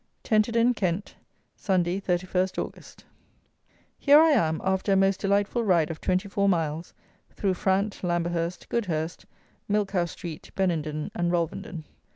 Tenterden 0.23 0.73
(Kent), 0.75 1.13
Sunday, 1.55 1.99
31 1.99 2.47
August. 2.57 3.05
Here 3.99 4.19
I 4.19 4.31
am 4.31 4.59
after 4.63 4.93
a 4.93 4.95
most 4.95 5.19
delightful 5.19 5.63
ride 5.63 5.91
of 5.91 6.01
twenty 6.01 6.27
four 6.27 6.49
miles, 6.49 6.95
through 7.35 7.53
Frant, 7.53 8.03
Lamberhurst, 8.03 8.67
Goudhurst, 8.67 9.25
Milkhouse 9.69 10.13
Street, 10.13 10.49
Benenden, 10.55 11.11
and 11.13 11.31
Rolvenden. 11.31 11.83